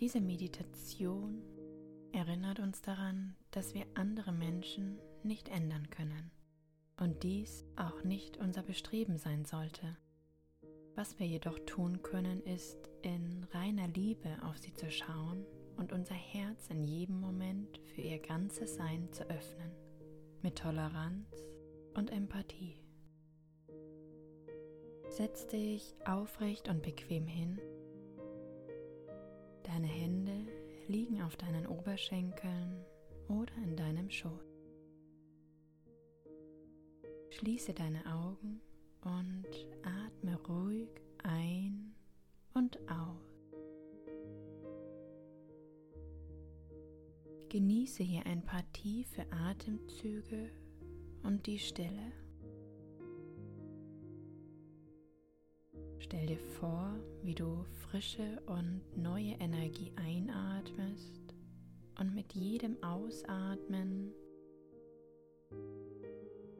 Diese 0.00 0.20
Meditation 0.20 1.40
erinnert 2.10 2.58
uns 2.58 2.82
daran, 2.82 3.36
dass 3.52 3.74
wir 3.74 3.86
andere 3.94 4.32
Menschen 4.32 4.98
nicht 5.22 5.48
ändern 5.48 5.88
können 5.88 6.32
und 6.98 7.22
dies 7.22 7.64
auch 7.76 8.02
nicht 8.02 8.36
unser 8.36 8.64
Bestreben 8.64 9.18
sein 9.18 9.44
sollte. 9.44 9.96
Was 10.96 11.20
wir 11.20 11.26
jedoch 11.28 11.60
tun 11.60 12.02
können, 12.02 12.42
ist 12.42 12.90
in 13.02 13.46
reiner 13.52 13.86
Liebe 13.86 14.30
auf 14.42 14.58
sie 14.58 14.74
zu 14.74 14.90
schauen 14.90 15.46
und 15.76 15.92
unser 15.92 16.14
Herz 16.14 16.68
in 16.70 16.82
jedem 16.82 17.20
Moment 17.20 17.80
für 17.94 18.00
ihr 18.00 18.18
ganzes 18.18 18.74
Sein 18.74 19.12
zu 19.12 19.22
öffnen, 19.30 19.70
mit 20.42 20.58
Toleranz 20.58 21.28
und 21.94 22.10
Empathie. 22.10 22.76
Setz 25.08 25.46
dich 25.46 25.94
aufrecht 26.04 26.68
und 26.68 26.82
bequem 26.82 27.28
hin. 27.28 27.60
Deine 29.64 29.86
Hände 29.86 30.46
liegen 30.88 31.22
auf 31.22 31.36
deinen 31.36 31.66
Oberschenkeln 31.66 32.84
oder 33.28 33.54
in 33.56 33.76
deinem 33.76 34.10
Schoß. 34.10 34.30
Schließe 37.30 37.74
deine 37.74 38.04
Augen 38.06 38.60
und 39.02 39.48
atme 39.82 40.36
ruhig 40.46 40.90
ein 41.22 41.94
und 42.54 42.78
aus. 42.88 43.34
Genieße 47.48 48.02
hier 48.02 48.26
ein 48.26 48.44
paar 48.44 48.64
tiefe 48.72 49.24
Atemzüge 49.30 50.50
und 51.22 51.46
die 51.46 51.58
Stille. 51.58 52.12
Stell 56.04 56.26
dir 56.26 56.38
vor, 56.60 56.94
wie 57.22 57.34
du 57.34 57.64
frische 57.88 58.38
und 58.44 58.82
neue 58.94 59.32
Energie 59.40 59.90
einatmest 59.96 61.34
und 61.98 62.14
mit 62.14 62.34
jedem 62.34 62.76
Ausatmen 62.82 64.12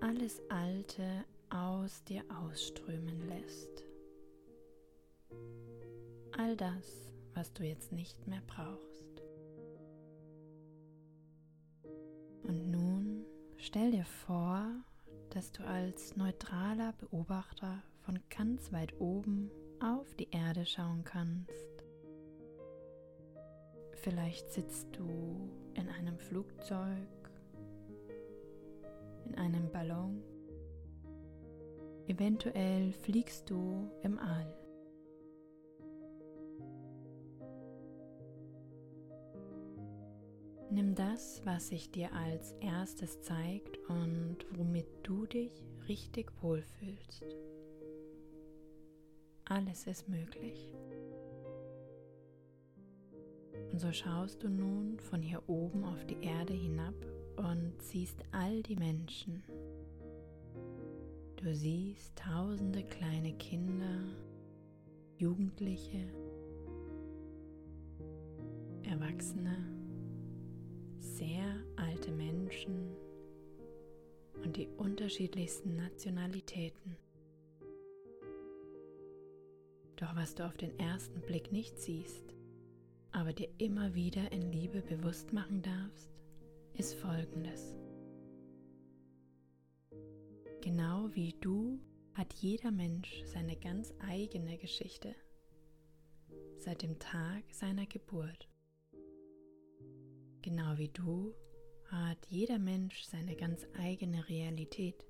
alles 0.01 0.41
Alte 0.49 1.27
aus 1.51 2.03
dir 2.05 2.25
ausströmen 2.31 3.29
lässt. 3.29 3.85
All 6.39 6.57
das, 6.57 7.13
was 7.35 7.53
du 7.53 7.65
jetzt 7.65 7.93
nicht 7.93 8.27
mehr 8.27 8.43
brauchst. 8.47 9.23
Und 12.45 12.71
nun 12.71 13.27
stell 13.59 13.91
dir 13.91 14.07
vor, 14.07 14.65
dass 15.29 15.53
du 15.53 15.67
als 15.67 16.17
neutraler 16.17 16.95
Beobachter 16.95 17.83
von 18.05 18.19
ganz 18.31 18.73
weit 18.73 19.01
oben 19.01 19.51
auf 19.81 20.15
die 20.15 20.29
Erde 20.31 20.67
schauen 20.67 21.05
kannst. 21.05 21.53
Vielleicht 23.95 24.53
sitzt 24.53 24.89
du 24.97 25.51
in 25.75 25.89
einem 25.89 26.19
Flugzeug, 26.19 27.09
in 29.27 29.35
einem 29.37 29.71
Ballon, 29.71 30.23
eventuell 32.07 32.93
fliegst 32.93 33.49
du 33.49 33.91
im 34.03 34.19
All. 34.19 34.55
Nimm 40.71 40.95
das, 40.95 41.41
was 41.47 41.69
sich 41.69 41.91
dir 41.91 42.13
als 42.13 42.53
erstes 42.61 43.23
zeigt 43.23 43.79
und 43.89 44.39
womit 44.51 44.89
du 45.05 45.25
dich 45.25 45.65
richtig 45.89 46.33
wohlfühlst. 46.43 47.25
Alles 49.47 49.87
ist 49.87 50.09
möglich. 50.09 50.73
Und 53.71 53.79
so 53.79 53.93
schaust 53.93 54.43
du 54.43 54.49
nun 54.49 54.99
von 55.01 55.21
hier 55.21 55.43
oben 55.49 55.85
auf 55.85 56.05
die 56.07 56.23
Erde 56.23 56.55
hinab 56.55 56.95
und 57.37 57.75
siehst 57.83 58.23
all 58.33 58.63
die 58.63 58.77
Menschen. 58.77 59.43
Du 61.37 61.55
siehst 61.55 62.17
tausende 62.17 62.83
kleine 62.85 63.35
Kinder, 63.35 63.99
Jugendliche, 65.19 66.09
Erwachsene, 68.85 69.57
sehr 71.01 71.55
alte 71.77 72.13
Menschen 72.13 72.97
und 74.43 74.57
die 74.57 74.69
unterschiedlichsten 74.79 75.77
Nationalitäten. 75.77 76.97
Doch 79.97 80.17
was 80.17 80.35
du 80.35 80.45
auf 80.45 80.57
den 80.57 80.79
ersten 80.79 81.21
Blick 81.21 81.53
nicht 81.53 81.79
siehst, 81.79 82.35
aber 83.13 83.33
dir 83.33 83.49
immer 83.59 83.95
wieder 83.95 84.33
in 84.33 84.51
Liebe 84.53 84.83
bewusst 84.83 85.33
machen 85.33 85.63
darfst, 85.63 86.11
ist 86.75 86.95
Folgendes. 86.95 87.75
Genau 90.63 91.09
wie 91.13 91.35
du 91.41 91.79
hat 92.15 92.33
jeder 92.35 92.71
Mensch 92.71 93.23
seine 93.27 93.57
ganz 93.57 93.93
eigene 94.01 94.59
Geschichte 94.59 95.15
seit 96.57 96.83
dem 96.83 96.99
Tag 96.99 97.45
seiner 97.53 97.87
Geburt. 97.87 98.49
Genau 100.41 100.79
wie 100.79 100.89
du 100.89 101.35
hat 101.87 102.27
jeder 102.29 102.59
Mensch 102.59 103.05
seine 103.05 103.37
ganz 103.37 103.67
eigene 103.79 104.29
Realität. 104.29 105.05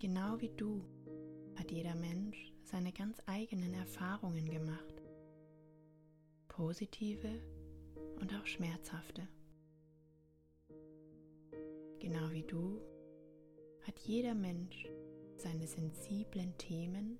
Genau 0.00 0.40
wie 0.40 0.50
du 0.50 0.84
hat 1.56 1.72
jeder 1.72 1.96
Mensch 1.96 2.52
seine 2.62 2.92
ganz 2.92 3.18
eigenen 3.26 3.74
Erfahrungen 3.74 4.48
gemacht. 4.48 5.02
Positive 6.46 7.40
und 8.20 8.32
auch 8.32 8.46
schmerzhafte. 8.46 9.26
Genau 11.98 12.30
wie 12.30 12.44
du 12.44 12.80
hat 13.88 13.98
jeder 13.98 14.36
Mensch 14.36 14.88
seine 15.36 15.66
sensiblen 15.66 16.56
Themen 16.58 17.18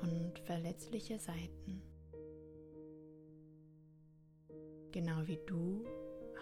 und 0.00 0.38
verletzliche 0.46 1.18
Seiten. 1.18 1.82
Genau 4.90 5.26
wie 5.26 5.38
du 5.46 5.84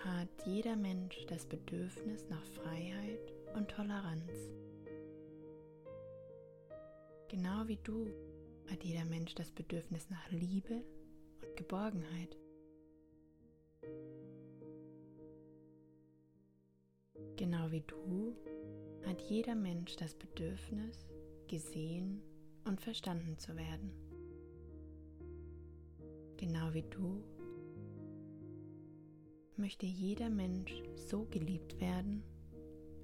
hat 0.05 0.29
jeder 0.47 0.77
Mensch 0.77 1.27
das 1.27 1.47
Bedürfnis 1.47 2.29
nach 2.29 2.45
Freiheit 2.45 3.40
und 3.55 3.71
Toleranz. 3.71 4.33
Genau 7.29 7.67
wie 7.67 7.79
du 7.83 8.09
hat 8.71 8.85
jeder 8.85 9.05
Mensch 9.05 9.35
das 9.35 9.51
Bedürfnis 9.51 10.11
nach 10.11 10.31
Liebe 10.31 10.85
und 11.43 11.57
Geborgenheit. 11.57 12.37
Genau 17.37 17.71
wie 17.71 17.83
du 17.83 18.37
hat 19.07 19.21
jeder 19.23 19.55
Mensch 19.55 19.97
das 19.97 20.15
Bedürfnis, 20.15 21.09
gesehen 21.49 22.23
und 22.67 22.81
verstanden 22.81 23.39
zu 23.39 23.57
werden. 23.57 23.91
Genau 26.37 26.73
wie 26.73 26.83
du 26.83 27.23
möchte 29.57 29.87
jeder 29.87 30.31
Mensch 30.31 30.83
so 30.97 31.27
geliebt 31.27 31.81
werden, 31.81 32.23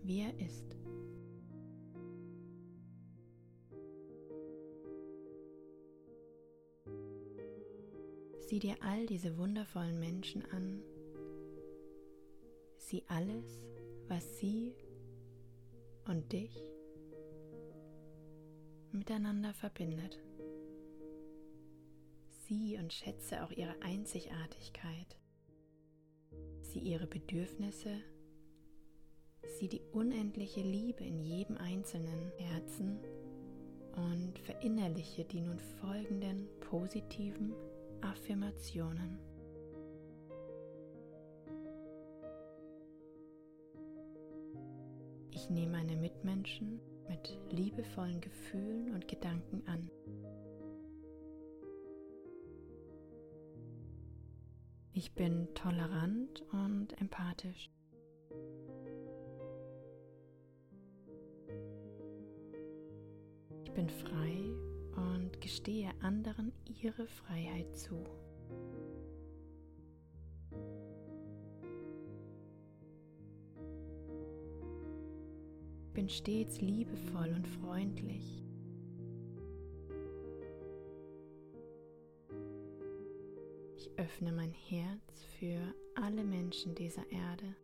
wie 0.07 0.21
er 0.21 0.39
ist. 0.39 0.77
Sieh 8.49 8.61
dir 8.61 8.77
all 8.81 9.07
diese 9.07 9.37
wundervollen 9.37 9.99
Menschen 9.99 10.45
an. 10.53 10.81
Sieh 12.79 13.03
alles, 13.09 13.67
was 14.07 14.39
sie 14.39 14.73
und 16.07 16.33
dich 16.33 16.57
miteinander 18.93 19.53
verbindet. 19.53 20.23
Sieh 22.47 22.79
und 22.79 22.93
schätze 22.93 23.43
auch 23.43 23.51
ihre 23.51 23.83
Einzigartigkeit. 23.83 25.19
Sieh 26.63 26.79
ihre 26.79 27.09
Bedürfnisse 27.09 28.01
Sieh 29.47 29.69
die 29.69 29.83
unendliche 29.93 30.61
Liebe 30.61 31.05
in 31.05 31.21
jedem 31.21 31.57
einzelnen 31.57 32.31
Herzen 32.37 32.99
und 33.97 34.39
verinnerliche 34.41 35.25
die 35.25 35.41
nun 35.41 35.59
folgenden 35.81 36.49
positiven 36.61 37.55
Affirmationen. 38.03 39.19
Ich 45.31 45.49
nehme 45.49 45.73
meine 45.73 45.97
Mitmenschen 45.97 46.81
mit 47.09 47.39
liebevollen 47.51 48.21
Gefühlen 48.21 48.95
und 48.95 49.07
Gedanken 49.09 49.63
an. 49.67 49.91
Ich 54.93 55.13
bin 55.13 55.49
tolerant 55.55 56.43
und 56.53 56.99
empathisch. 57.01 57.71
Bin 63.87 63.89
frei 63.89 64.55
und 64.97 65.41
gestehe 65.41 65.91
anderen 66.01 66.53
ihre 66.83 67.07
Freiheit 67.07 67.77
zu. 67.77 68.05
Bin 75.95 76.09
stets 76.09 76.61
liebevoll 76.61 77.33
und 77.35 77.47
freundlich. 77.47 78.45
Ich 83.77 83.91
öffne 83.97 84.33
mein 84.33 84.53
Herz 84.53 85.25
für 85.39 85.59
alle 85.95 86.25
Menschen 86.25 86.75
dieser 86.75 87.11
Erde. 87.11 87.55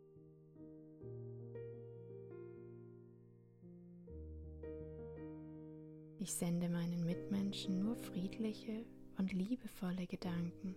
Ich 6.23 6.35
sende 6.35 6.69
meinen 6.69 7.03
Mitmenschen 7.05 7.79
nur 7.79 7.97
friedliche 7.97 8.85
und 9.17 9.33
liebevolle 9.33 10.07
Gedanken. 10.07 10.73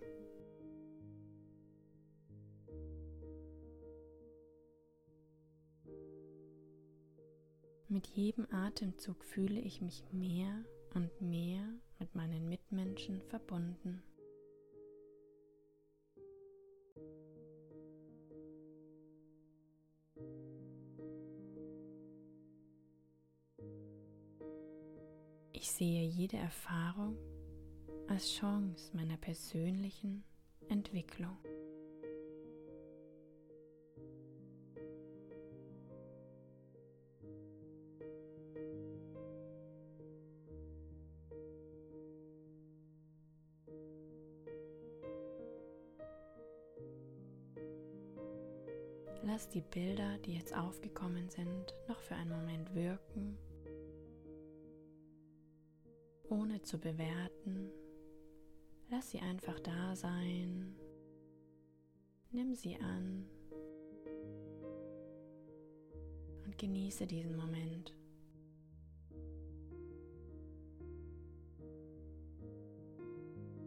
Mit 7.87 8.07
jedem 8.07 8.45
Atemzug 8.51 9.23
fühle 9.23 9.61
ich 9.61 9.79
mich 9.79 10.03
mehr 10.11 10.65
und 10.95 11.21
mehr 11.21 11.63
mit 11.97 12.13
meinen 12.13 12.49
Mitmenschen 12.49 13.21
verbunden. 13.21 14.03
Ich 25.67 25.73
sehe 25.73 26.05
jede 26.07 26.37
Erfahrung 26.37 27.17
als 28.07 28.31
Chance 28.35 28.89
meiner 28.95 29.17
persönlichen 29.17 30.23
Entwicklung. 30.69 31.35
Lass 49.23 49.49
die 49.49 49.59
Bilder, 49.59 50.17
die 50.19 50.35
jetzt 50.35 50.55
aufgekommen 50.55 51.29
sind, 51.29 51.75
noch 51.89 51.99
für 51.99 52.15
einen 52.15 52.29
Moment 52.29 52.73
wirken 52.73 53.37
ohne 56.29 56.61
zu 56.61 56.77
bewerten. 56.77 57.69
Lass 58.89 59.11
sie 59.11 59.19
einfach 59.19 59.59
da 59.59 59.95
sein. 59.95 60.75
Nimm 62.31 62.55
sie 62.55 62.75
an 62.77 63.25
und 66.45 66.57
genieße 66.57 67.05
diesen 67.07 67.35
Moment. 67.35 67.93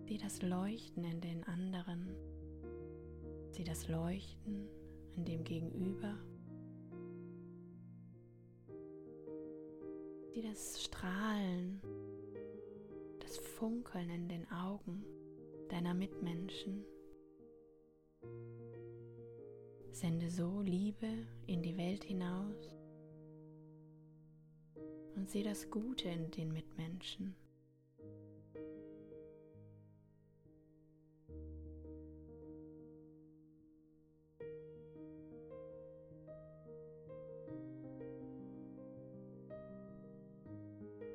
Sieh 0.06 0.18
das 0.18 0.42
Leuchten 0.42 1.04
in 1.04 1.20
den 1.20 1.44
anderen. 1.44 2.14
Sieh 3.50 3.64
das 3.64 3.88
Leuchten 3.88 4.68
in 5.16 5.24
dem 5.24 5.44
Gegenüber. 5.44 6.16
Sieh 10.32 10.42
das 10.42 10.82
Strahlen 10.82 11.80
Funkeln 13.60 14.08
in 14.08 14.26
den 14.26 14.50
Augen 14.50 15.04
deiner 15.68 15.92
Mitmenschen. 15.92 16.82
Sende 19.92 20.30
so 20.30 20.62
Liebe 20.62 21.26
in 21.46 21.62
die 21.62 21.76
Welt 21.76 22.04
hinaus 22.04 22.74
und 25.14 25.28
sehe 25.28 25.44
das 25.44 25.70
Gute 25.70 26.08
in 26.08 26.30
den 26.30 26.54
Mitmenschen. 26.54 27.36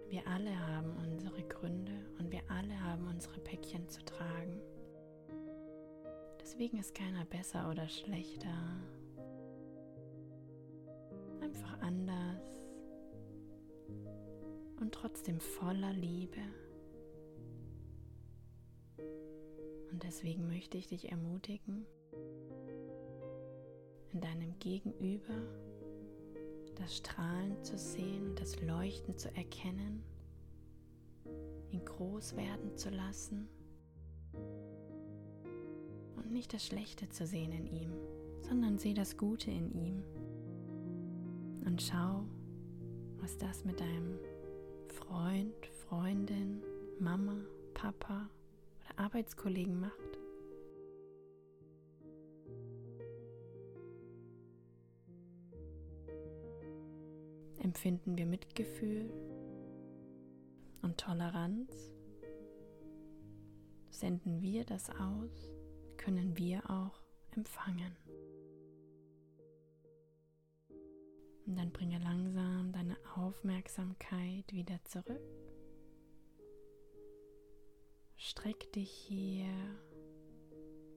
Wir 0.10 0.28
alle 0.28 0.56
haben 0.68 0.96
wir 0.98 1.15
alle 2.56 2.82
haben 2.82 3.08
unsere 3.08 3.40
Päckchen 3.40 3.88
zu 3.90 4.04
tragen. 4.06 4.62
Deswegen 6.42 6.78
ist 6.78 6.96
keiner 6.96 7.26
besser 7.26 7.70
oder 7.70 7.88
schlechter. 7.90 8.56
Einfach 11.42 11.80
anders 11.82 12.42
und 14.80 14.94
trotzdem 14.94 15.40
voller 15.40 15.94
Liebe. 15.94 16.42
Und 19.92 20.04
deswegen 20.04 20.48
möchte 20.48 20.78
ich 20.78 20.88
dich 20.88 21.12
ermutigen, 21.12 21.86
in 24.14 24.22
deinem 24.22 24.58
Gegenüber 24.60 25.42
das 26.76 26.98
Strahlen 26.98 27.62
zu 27.64 27.78
sehen, 27.78 28.36
das 28.36 28.62
Leuchten 28.62 29.18
zu 29.18 29.34
erkennen, 29.36 30.04
ihn 31.72 31.84
groß 31.84 32.36
werden 32.36 32.78
zu 32.78 32.90
lassen 32.90 33.48
und 36.16 36.32
nicht 36.32 36.54
das 36.54 36.66
Schlechte 36.66 37.10
zu 37.10 37.26
sehen 37.26 37.52
in 37.52 37.68
ihm, 37.68 37.92
sondern 38.42 38.78
sieh 38.78 38.94
das 38.94 39.18
Gute 39.18 39.52
in 39.52 39.72
ihm 39.72 40.04
und 41.66 41.82
schau, 41.82 42.24
was 43.18 43.38
das 43.38 43.66
mit 43.66 43.80
deinem 43.80 44.20
Freund, 44.88 45.66
Freundin, 45.88 46.62
Mama, 47.00 47.38
Papa 47.74 48.30
oder 48.80 49.04
Arbeitskollegen 49.04 49.80
macht. 49.80 50.20
empfinden 57.66 58.18
wir 58.18 58.26
Mitgefühl 58.26 59.10
und 60.86 60.98
Toleranz? 61.00 61.92
Senden 63.90 64.42
wir 64.42 64.64
das 64.66 64.90
aus, 64.92 65.52
können 65.98 66.38
wir 66.38 66.70
auch 66.70 67.02
empfangen. 67.32 67.98
Und 71.46 71.58
dann 71.58 71.72
bringe 71.72 72.00
langsam 72.00 72.72
deine 72.72 72.98
Aufmerksamkeit 73.16 74.52
wieder 74.54 74.80
zurück. 74.86 75.22
Streck 78.16 78.72
dich 78.74 78.92
hier, 78.92 79.50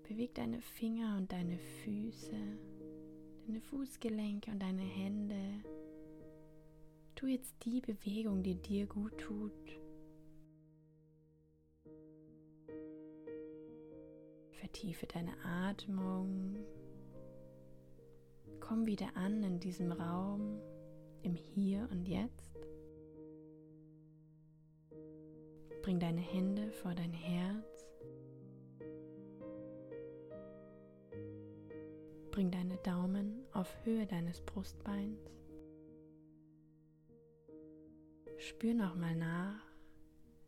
beweg 0.02 0.34
deine 0.34 0.60
Finger 0.60 1.16
und 1.16 1.32
deine 1.32 1.58
Füße, 1.58 2.58
deine 3.46 3.60
Fußgelenke 3.60 4.50
und 4.50 4.60
deine 4.60 4.82
Hände 4.82 5.47
Tu 7.18 7.26
jetzt 7.26 7.64
die 7.64 7.80
Bewegung, 7.80 8.44
die 8.44 8.54
dir 8.54 8.86
gut 8.86 9.18
tut. 9.18 9.50
Vertiefe 14.52 15.04
deine 15.08 15.32
Atmung. 15.44 16.54
Komm 18.60 18.86
wieder 18.86 19.16
an 19.16 19.42
in 19.42 19.58
diesem 19.58 19.90
Raum, 19.90 20.60
im 21.22 21.34
Hier 21.34 21.88
und 21.90 22.06
Jetzt. 22.06 22.56
Bring 25.82 25.98
deine 25.98 26.20
Hände 26.20 26.70
vor 26.70 26.94
dein 26.94 27.12
Herz. 27.12 27.84
Bring 32.30 32.52
deine 32.52 32.76
Daumen 32.84 33.44
auf 33.54 33.76
Höhe 33.84 34.06
deines 34.06 34.40
Brustbeins. 34.42 35.47
Spür 38.58 38.74
nochmal 38.74 39.14
nach. 39.14 39.62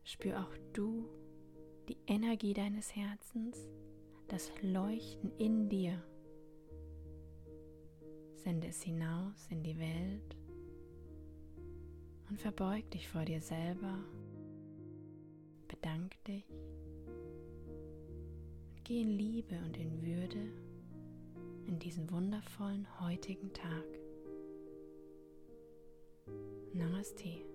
Spür 0.03 0.41
auch 0.41 0.53
du 0.73 1.07
die 1.87 1.95
Energie 2.07 2.53
deines 2.53 2.93
Herzens, 2.93 3.57
das 4.27 4.51
Leuchten 4.61 5.31
in 5.37 5.69
dir. 5.69 6.03
Sende 8.35 8.67
es 8.67 8.81
hinaus 8.81 9.47
in 9.49 9.63
die 9.63 9.79
Welt 9.79 10.35
und 12.29 12.37
verbeug 12.37 12.91
dich 12.91 13.07
vor 13.07 13.23
dir 13.23 13.39
selber. 13.39 13.97
Bedank 15.69 16.21
dich. 16.25 16.49
Und 18.73 18.83
geh 18.83 19.03
in 19.03 19.11
Liebe 19.11 19.55
und 19.63 19.77
in 19.77 20.01
Würde 20.01 20.51
in 21.65 21.79
diesen 21.79 22.11
wundervollen 22.11 22.85
heutigen 22.99 23.53
Tag. 23.53 23.85
Namaste. 26.73 27.50